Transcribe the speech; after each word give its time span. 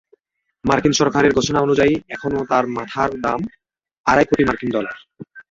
মার্কিন 0.65 0.93
সরকারের 0.93 1.35
ঘোষণা 1.37 1.59
অনুযায়ী, 1.61 1.93
এখনো 2.15 2.39
তাঁর 2.51 2.65
মাথার 2.77 3.11
দাম 3.23 3.39
আড়াই 4.05 4.25
কোটি 4.29 4.43
মার্কিন 4.45 4.69
ডলার। 4.75 4.95